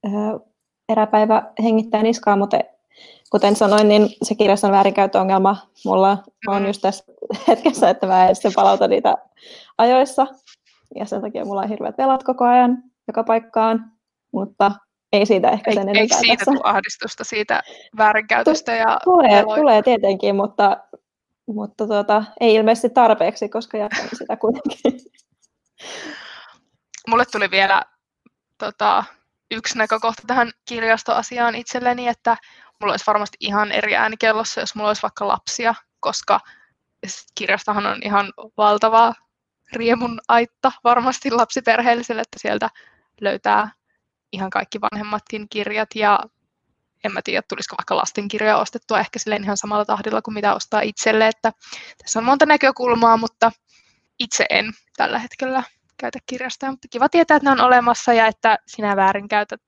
[0.06, 0.10] ö,
[0.90, 2.58] eräpäivä hengittää niskaa, mutta
[3.30, 6.68] kuten sanoin, niin se kirjaston väärinkäyttöongelma mulla on mm.
[6.68, 7.04] just tässä
[7.48, 9.16] hetkessä, että mä en sitten palauta niitä
[9.78, 10.28] ajoissa.
[10.96, 13.92] Ja sen takia mulla on hirveät velat koko ajan joka paikkaan,
[14.32, 14.72] mutta
[15.14, 16.62] ei siitä ehkä sen enempää Eikö siitä tässä.
[16.64, 17.64] ahdistusta siitä
[17.98, 18.76] väärinkäytöstä?
[18.76, 20.78] Ja tulee, tulee tietenkin, mutta
[21.48, 25.12] mutta tuota, ei ilmeisesti tarpeeksi, koska jatkan sitä kuitenkin.
[27.10, 27.82] Mulle tuli vielä
[28.58, 29.04] tota,
[29.52, 32.38] yksi näkökohta tähän kirjastoasiaan itselleni, että
[32.82, 36.40] mulla olisi varmasti ihan eri ääni kellossa, jos mulla olisi vaikka lapsia, koska
[37.36, 39.14] kirjastahan on ihan valtava
[39.74, 42.70] riemun aitta varmasti lapsiperheelliselle, että sieltä
[43.22, 43.72] löytää
[44.32, 46.20] ihan kaikki vanhemmatkin kirjat ja
[47.04, 50.82] en mä tiedä, tulisiko vaikka lastenkirjoja ostettua ehkä silleen ihan samalla tahdilla kuin mitä ostaa
[50.82, 51.52] itselle, että
[52.04, 53.52] tässä on monta näkökulmaa, mutta
[54.20, 55.64] itse en tällä hetkellä
[55.98, 59.62] käytä kirjastoja, mutta kiva tietää, että ne on olemassa ja että sinä väärinkäytät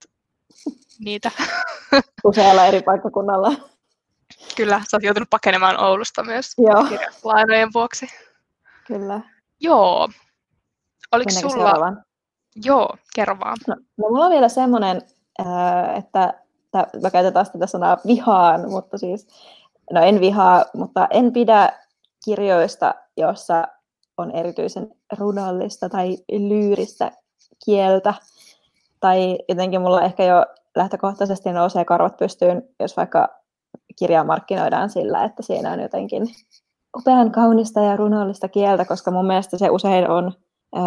[1.04, 1.30] niitä.
[2.24, 3.52] Usealla eri paikkakunnalla.
[4.56, 6.86] Kyllä, sä oot joutunut pakenemaan Oulusta myös Joo.
[7.24, 8.06] lainojen vuoksi.
[8.86, 9.20] Kyllä.
[9.60, 10.08] Joo.
[11.12, 11.64] Oliko Mennäänkö sulla...
[11.64, 12.04] seuraavaan?
[12.64, 13.56] Joo, kerro vaan.
[13.68, 15.02] No, no mulla on vielä semmoinen,
[15.40, 16.34] äh, että
[17.02, 19.28] mä käytän taas tätä sanaa vihaan, mutta siis,
[19.92, 21.72] no en vihaa, mutta en pidä
[22.24, 23.68] kirjoista, jossa
[24.16, 27.12] on erityisen runollista tai lyyristä
[27.64, 28.14] kieltä.
[29.00, 33.28] Tai jotenkin mulla ehkä jo lähtökohtaisesti nousee karvat pystyyn, jos vaikka
[33.98, 36.22] kirjaa markkinoidaan sillä, että siinä on jotenkin
[36.96, 40.32] upean kaunista ja runollista kieltä, koska mun mielestä se usein on
[40.76, 40.82] öö,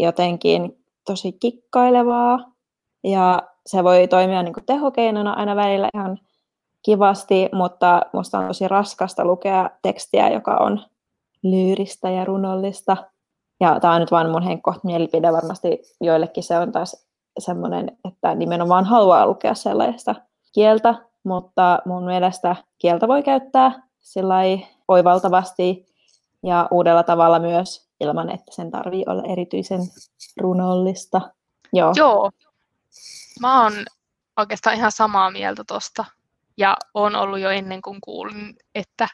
[0.00, 2.52] jotenkin tosi kikkailevaa
[3.04, 6.18] ja se voi toimia niin kuin tehokeinona aina välillä ihan
[6.84, 10.80] kivasti, mutta musta on tosi raskasta lukea tekstiä, joka on
[11.42, 12.96] lyyristä ja runollista.
[13.60, 17.03] Ja tämä on nyt vain mun henkko mielipide, varmasti joillekin se on taas
[17.38, 20.14] semmoinen, että nimenomaan haluaa lukea sellaista
[20.52, 20.94] kieltä,
[21.24, 23.82] mutta mun mielestä kieltä voi käyttää
[24.88, 25.86] oivaltavasti
[26.42, 29.80] ja uudella tavalla myös ilman, että sen tarvii olla erityisen
[30.40, 31.20] runollista.
[31.72, 31.92] Joo.
[31.96, 32.30] Joo.
[33.40, 33.72] Mä oon
[34.36, 36.04] oikeastaan ihan samaa mieltä tosta.
[36.56, 39.08] Ja on ollut jo ennen kuin kuulin, että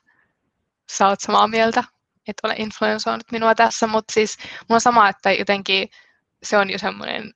[0.93, 1.85] sä oot samaa mieltä.
[2.29, 5.89] Et ole influensoinut minua tässä, mutta siis mulla on sama, että jotenkin
[6.43, 7.35] se on jo semmoinen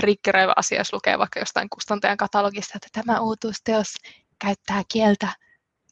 [0.00, 3.94] triggeröivä asia, jos lukee vaikka jostain kustantajan katalogista, että tämä uutuusteos
[4.38, 5.28] käyttää kieltä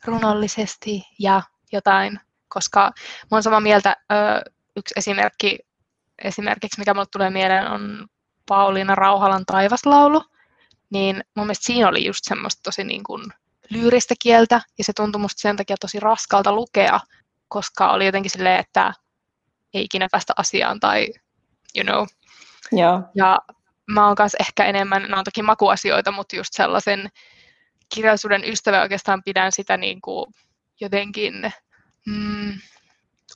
[0.05, 2.93] runollisesti ja jotain, koska
[3.31, 3.97] mä oon samaa mieltä,
[4.77, 5.59] yksi esimerkki,
[6.25, 8.07] esimerkiksi mikä mulle tulee mieleen on
[8.49, 10.23] Pauliina Rauhalan Taivaslaulu,
[10.91, 13.25] niin mun mielestä siinä oli just semmoista tosi niin kuin
[13.71, 17.01] lyyristä kieltä, ja se tuntui musta sen takia tosi raskalta lukea,
[17.49, 18.93] koska oli jotenkin silleen, että
[19.75, 21.09] ei ikinä päästä asiaan, tai
[21.77, 22.07] you know.
[22.73, 23.03] Joo.
[23.15, 23.39] Ja
[23.91, 27.11] mä oon kanssa ehkä enemmän, nämä on toki makuasioita, mutta just sellaisen
[27.95, 30.35] kirjallisuuden ystävä oikeastaan pidän sitä niin kuin
[30.81, 31.53] jotenkin
[32.07, 32.59] mm,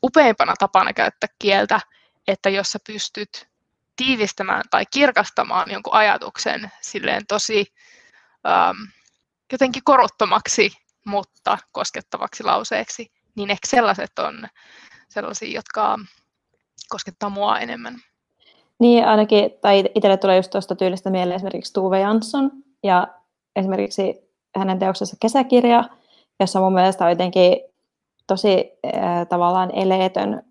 [0.03, 1.81] upeimpana tapana käyttää kieltä,
[2.29, 3.49] että jos sä pystyt
[3.97, 7.75] tiivistämään tai kirkastamaan jonkun ajatuksen silleen tosi
[8.45, 8.89] um,
[9.53, 10.73] jotenkin korottomaksi,
[11.05, 14.49] mutta koskettavaksi lauseeksi, niin ehkä sellaiset on
[15.09, 15.99] sellaisia, jotka
[16.89, 18.03] koskettaa mua enemmän.
[18.81, 22.51] Niin ainakin, tai itselle tulee just tuosta tyylistä mieleen esimerkiksi Tuve Jansson,
[22.83, 23.09] ja
[23.57, 25.85] esimerkiksi hänen teoksessa Kesäkirja,
[26.41, 27.57] jossa mun mielestä on jotenkin
[28.27, 30.43] tosi äh, tavallaan eleetön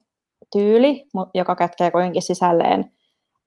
[0.52, 2.92] tyyli, joka kätkee kuitenkin sisälleen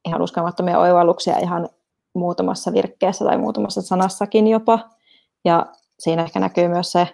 [0.08, 1.68] ihan uskomattomia oivalluksia ihan
[2.14, 4.78] muutamassa virkkeessä tai muutamassa sanassakin jopa.
[5.44, 5.66] Ja
[5.98, 7.08] siinä ehkä näkyy myös se,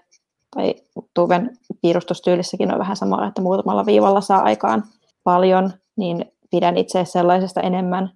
[0.56, 0.74] tai
[1.14, 4.84] Tuven piirustustyylissäkin on vähän samalla, että muutamalla viivalla saa aikaan
[5.24, 8.10] paljon, niin pidän itse sellaisesta enemmän,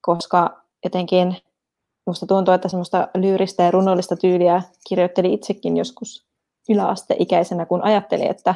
[0.00, 1.36] koska jotenkin
[2.06, 6.26] musta tuntuu, että semmoista lyyristä ja runollista tyyliä kirjoitteli itsekin joskus
[6.68, 8.54] yläasteikäisenä, kun ajatteli, että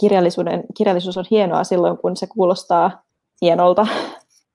[0.00, 3.02] kirjallisuuden, kirjallisuus on hienoa silloin, kun se kuulostaa
[3.42, 3.86] hienolta.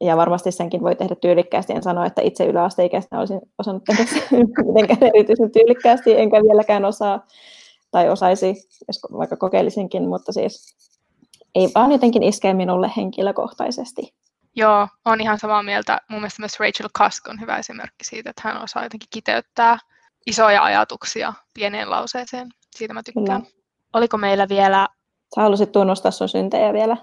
[0.02, 1.74] Ja varmasti senkin voi tehdä tyylikkäästi.
[1.74, 4.04] En sano, että itse yläasteikäisenä olisin osannut tehdä
[4.74, 7.26] mitenkään erityisen tyylikkäästi, enkä vieläkään osaa
[7.92, 10.76] tai osaisi, jos vaikka kokeilisinkin, mutta siis
[11.56, 14.16] ei vaan jotenkin iskee minulle henkilökohtaisesti.
[14.56, 16.02] Joo, on ihan samaa mieltä.
[16.10, 19.78] Mun mielestä myös Rachel Cusk on hyvä esimerkki siitä, että hän osaa jotenkin kiteyttää
[20.26, 22.50] isoja ajatuksia pieneen lauseeseen.
[22.76, 23.42] Siitä mä tykkään.
[23.42, 23.56] Kyllä.
[23.94, 24.88] Oliko meillä vielä...
[25.36, 26.98] Sä halusit tunnustaa sun syntejä vielä.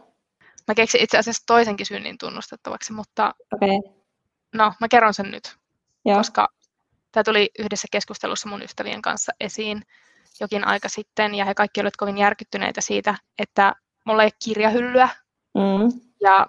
[0.68, 3.68] Mä keksin itse asiassa toisenkin synnin tunnustettavaksi, mutta okay.
[4.54, 5.56] no, mä kerron sen nyt,
[6.04, 6.16] Joo.
[6.16, 6.48] koska
[7.12, 9.82] tämä tuli yhdessä keskustelussa mun ystävien kanssa esiin
[10.40, 15.08] jokin aika sitten, ja he kaikki olivat kovin järkyttyneitä siitä, että mulla ei ole kirjahyllyä,
[15.54, 16.00] mm.
[16.20, 16.46] ja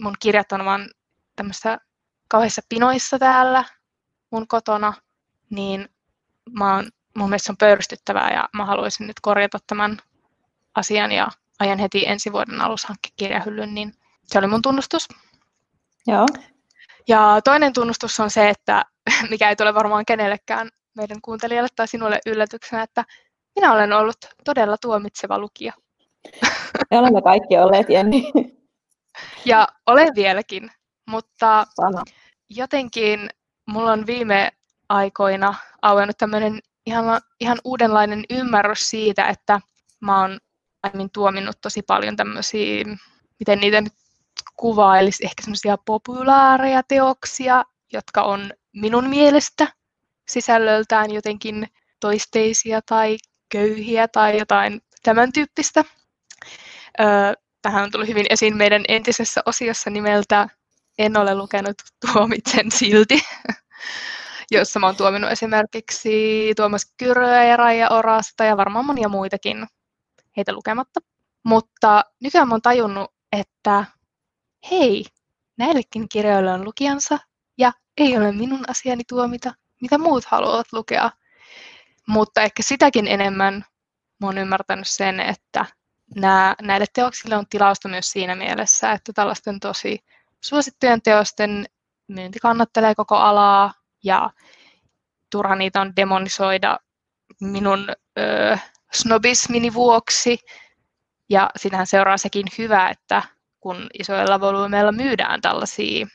[0.00, 0.90] mun kirjat on vaan
[1.36, 1.78] tämmöisissä
[2.28, 3.64] kauheissa pinoissa täällä
[4.30, 4.92] mun kotona,
[5.50, 5.88] niin
[6.50, 9.98] mä oon, mun mielestä se on pöyristyttävää ja mä haluaisin nyt korjata tämän
[10.74, 13.94] asian ja ajan heti ensi vuoden alussa hankkia kirjahyllyn, niin
[14.26, 15.08] se oli mun tunnustus.
[16.06, 16.26] Joo.
[17.08, 18.84] Ja toinen tunnustus on se, että
[19.30, 23.04] mikä ei tule varmaan kenellekään meidän kuuntelijalle tai sinulle yllätyksenä, että
[23.56, 25.72] minä olen ollut todella tuomitseva lukija.
[26.90, 28.32] Me olemme kaikki olleet, Jenni.
[29.44, 30.70] Ja olen vieläkin,
[31.10, 32.02] mutta Sama.
[32.50, 33.30] jotenkin
[33.66, 34.50] mulla on viime
[34.88, 39.60] aikoina auennut tämmöinen ihan, ihan uudenlainen ymmärrys siitä, että
[40.00, 40.38] mä oon
[40.82, 42.84] aiemmin tuominnut tosi paljon tämmöisiä,
[43.38, 43.92] miten niitä nyt
[44.56, 49.68] kuvailisi, ehkä semmoisia populaareja teoksia, jotka on minun mielestä
[50.30, 51.66] sisällöltään jotenkin
[52.00, 53.16] toisteisia tai
[53.48, 55.84] köyhiä tai jotain tämän tyyppistä.
[57.62, 60.48] Tähän on tullut hyvin esiin meidän entisessä osiossa nimeltä
[60.98, 63.22] En ole lukenut tuomitsen silti,
[64.50, 66.10] jossa mä oon tuominut esimerkiksi
[66.56, 69.66] Tuomas Kyröä ja Raija Orasta ja varmaan monia muitakin
[70.36, 71.00] heitä lukematta.
[71.44, 73.84] Mutta nykyään mä oon tajunnut, että
[74.70, 75.04] hei,
[75.58, 77.18] näillekin kirjoille on lukijansa
[77.58, 81.10] ja ei ole minun asiani tuomita, mitä muut haluavat lukea.
[82.06, 83.64] Mutta ehkä sitäkin enemmän
[84.20, 85.66] mä oon ymmärtänyt sen, että
[86.14, 90.04] nämä, näille teoksille on tilausta myös siinä mielessä, että tällaisten tosi
[90.40, 91.66] suosittujen teosten
[92.08, 93.72] myynti kannattelee koko alaa
[94.04, 94.30] ja
[95.30, 96.78] turha niitä on demonisoida
[97.40, 98.58] minun ö,
[98.92, 100.38] snobismini vuoksi.
[101.28, 103.22] Ja sitähän seuraa sekin hyvä, että
[103.60, 106.06] kun isoilla volyymeilla myydään tällaisia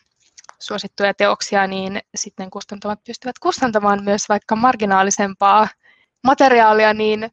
[0.59, 5.67] suosittuja teoksia, niin sitten kustantamat pystyvät kustantamaan myös vaikka marginaalisempaa
[6.23, 7.31] materiaalia, niin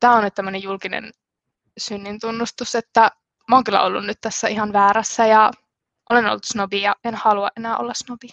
[0.00, 1.10] tämä on nyt tämmöinen julkinen
[1.78, 3.10] synnin tunnustus, että
[3.48, 5.50] mä oon kyllä ollut nyt tässä ihan väärässä ja
[6.10, 8.28] olen ollut snobi ja en halua enää olla snobi.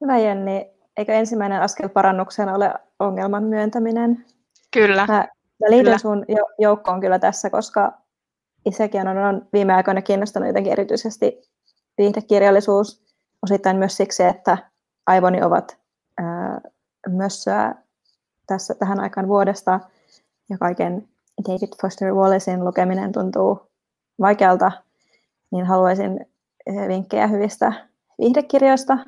[0.00, 0.66] Hyvä Jenni.
[0.96, 4.24] Eikö ensimmäinen askel parannukseen ole ongelman myöntäminen?
[4.70, 5.06] Kyllä.
[5.06, 5.14] Mä,
[5.60, 5.98] mä liityn kyllä.
[5.98, 6.24] sun
[6.58, 7.92] joukkoon kyllä tässä, koska
[8.66, 11.40] itsekin on, on viime aikoina kiinnostunut jotenkin erityisesti
[11.98, 13.04] viihdekirjallisuus,
[13.42, 14.58] osittain myös siksi, että
[15.06, 15.78] aivoni ovat
[16.18, 16.60] ää,
[17.08, 17.74] mössöä
[18.46, 19.80] tässä, tähän aikaan vuodesta
[20.50, 21.08] ja kaiken
[21.48, 23.70] David Foster Wallacein lukeminen tuntuu
[24.20, 24.72] vaikealta,
[25.50, 26.26] niin haluaisin
[26.88, 27.72] vinkkejä hyvistä
[28.18, 28.98] viihdekirjoista.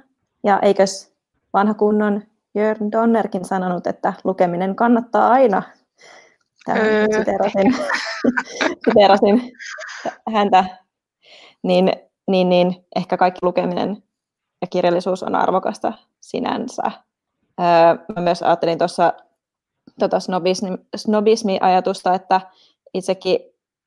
[0.45, 1.15] Ja eikös
[1.53, 2.23] vanha kunnon
[2.55, 5.63] Jörn Donnerkin sanonut, että lukeminen kannattaa aina.
[6.69, 7.07] Öö.
[7.19, 7.75] Siterasin,
[8.85, 9.53] siterasin
[10.33, 10.65] häntä.
[11.63, 11.93] Niin,
[12.29, 14.03] niin, niin ehkä kaikki lukeminen
[14.61, 16.83] ja kirjallisuus on arvokasta sinänsä.
[17.61, 17.67] Öö,
[18.17, 19.13] mä myös ajattelin tuossa
[19.99, 22.41] tota snobismi, snobismi-ajatusta, että
[22.95, 23.39] itsekin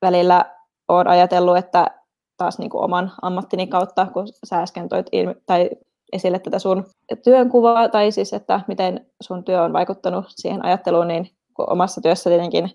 [0.01, 0.45] välillä
[0.87, 1.91] olen ajatellut, että
[2.37, 5.69] taas niin kuin oman ammattini kautta, kun sä äsken toit ilmi, tai
[6.11, 6.85] esille tätä sun
[7.23, 12.29] työnkuvaa, tai siis, että miten sun työ on vaikuttanut siihen ajatteluun, niin kun omassa työssä
[12.29, 12.71] tietenkin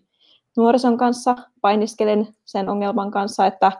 [0.56, 3.72] nuorison kanssa painiskelin sen ongelman kanssa, että,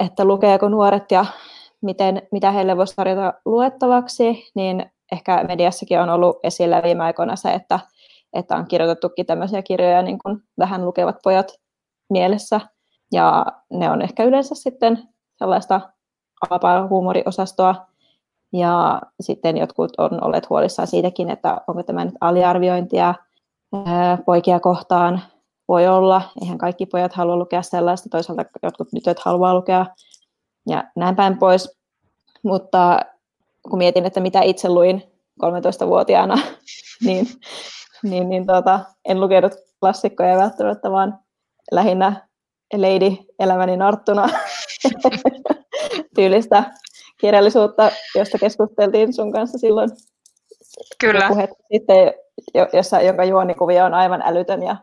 [0.00, 1.26] että lukeeko nuoret ja
[1.80, 7.52] miten, mitä heille voisi tarjota luettavaksi, niin ehkä mediassakin on ollut esillä viime aikoina se,
[7.52, 7.80] että,
[8.32, 11.52] että on kirjoitettukin tämmöisiä kirjoja niin kuin vähän lukevat pojat
[12.10, 12.60] mielessä,
[13.12, 15.80] ja ne on ehkä yleensä sitten sellaista
[16.50, 17.86] alapaa huumoriosastoa,
[18.52, 23.14] ja sitten jotkut on olleet huolissaan siitäkin, että onko tämä nyt aliarviointia
[24.26, 25.22] poikia kohtaan.
[25.68, 29.86] Voi olla, eihän kaikki pojat halua lukea sellaista, toisaalta jotkut tytöt haluaa lukea
[30.66, 31.78] ja näin päin pois.
[32.42, 33.00] Mutta
[33.70, 35.02] kun mietin, että mitä itse luin
[35.44, 36.34] 13-vuotiaana,
[37.06, 37.26] niin,
[38.02, 41.18] niin, niin tuota, en lukenut klassikkoja välttämättä, vaan
[41.72, 42.28] lähinnä
[42.72, 44.28] Lady elämäni narttuna
[46.16, 46.64] tyylistä
[47.20, 49.90] kirjallisuutta, josta keskusteltiin sun kanssa silloin.
[51.00, 51.30] Kyllä.
[51.72, 52.14] Sitten,
[52.72, 54.76] jossa, jonka juonikuvia on aivan älytön ja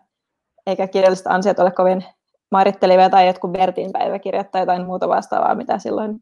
[0.67, 2.05] eikä kirjalliset ansiot ole kovin
[2.51, 6.19] mairittelevia tai jotkut Bertin päiväkirjat tai jotain muuta vastaavaa, mitä silloin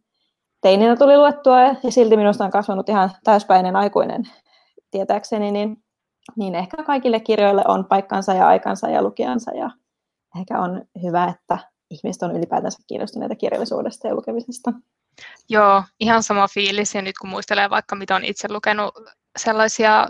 [0.61, 4.23] teininä tuli luettua ja silti minusta on kasvanut ihan täyspäinen aikuinen
[4.91, 5.82] tietääkseni, niin,
[6.35, 9.71] niin ehkä kaikille kirjoille on paikkansa ja aikansa ja lukijansa ja
[10.39, 11.57] ehkä on hyvä, että
[11.89, 14.73] ihmiset on ylipäätänsä kiinnostuneita kirjallisuudesta ja lukemisesta.
[15.49, 16.95] Joo, ihan sama fiilis.
[16.95, 18.95] Ja nyt kun muistelee vaikka, mitä on itse lukenut
[19.37, 20.07] sellaisia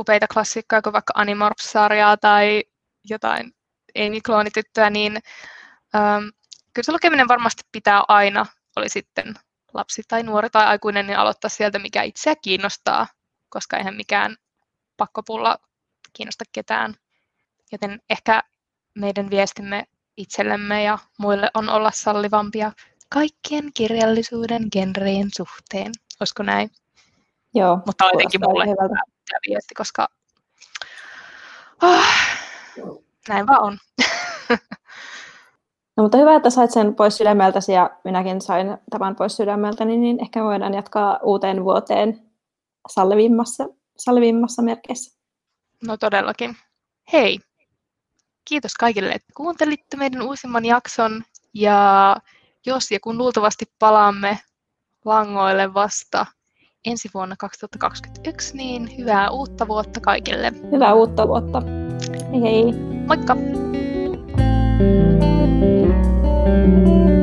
[0.00, 2.64] upeita klassikkoja kuin vaikka Animorphs-sarjaa tai
[3.10, 3.52] jotain
[3.98, 5.18] Amy Kloonityttöä, niin
[5.94, 6.24] ähm,
[6.74, 9.34] kyllä se lukeminen varmasti pitää aina, oli sitten
[9.74, 13.06] lapsi tai nuori tai aikuinen, niin aloittaa sieltä, mikä itseä kiinnostaa,
[13.48, 14.36] koska eihän mikään
[14.98, 15.58] pakkopulla
[16.12, 16.94] kiinnosta ketään.
[17.72, 18.42] Joten ehkä
[18.94, 19.84] meidän viestimme
[20.16, 22.72] itsellemme ja muille on olla sallivampia
[23.08, 25.92] kaikkien kirjallisuuden genreen suhteen.
[26.20, 26.70] Olisiko näin?
[27.54, 27.78] Joo.
[27.86, 30.08] Mutta on jotenkin mulle tämä viesti, koska
[31.82, 32.04] oh,
[33.28, 33.78] näin vaan on.
[35.96, 40.20] No, mutta hyvä, että sait sen pois sydämeltäsi ja minäkin sain tämän pois sydämeltäni, niin
[40.20, 42.20] ehkä voidaan jatkaa uuteen vuoteen
[42.88, 43.68] sallivimmassa,
[44.00, 45.18] salvimmassa merkeissä.
[45.86, 46.56] No todellakin.
[47.12, 47.40] Hei,
[48.44, 51.24] kiitos kaikille, että kuuntelitte meidän uusimman jakson.
[51.54, 52.16] Ja
[52.66, 54.38] jos ja kun luultavasti palaamme
[55.04, 56.26] langoille vasta
[56.84, 60.52] ensi vuonna 2021, niin hyvää uutta vuotta kaikille.
[60.72, 61.62] Hyvää uutta vuotta.
[62.32, 62.72] Hei hei.
[63.06, 63.36] Moikka!
[66.48, 67.17] thank you